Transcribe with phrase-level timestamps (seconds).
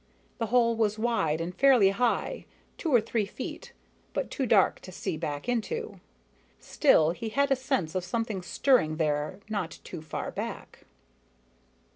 [0.39, 2.47] The hole was wide and fairly high,
[2.79, 3.71] two or three feet,
[4.13, 5.99] but too dark to see back into.
[6.59, 10.85] Still, he had a sense of something stirring there not too far back.